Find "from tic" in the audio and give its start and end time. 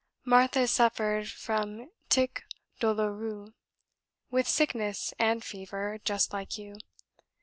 1.29-2.43